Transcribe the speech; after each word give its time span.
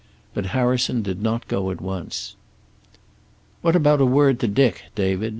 But 0.33 0.47
Harrison 0.47 1.03
did 1.03 1.21
not 1.21 1.47
go 1.47 1.69
at 1.69 1.79
once. 1.79 2.35
"What 3.61 3.75
about 3.75 3.99
word 4.01 4.39
to 4.39 4.47
Dick, 4.47 4.85
David?" 4.95 5.29